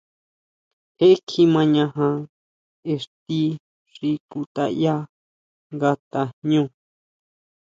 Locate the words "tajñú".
6.11-6.63